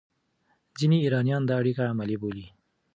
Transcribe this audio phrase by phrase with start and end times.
[0.79, 2.47] ځینې ایرانیان دا اړیکه عملي بولي.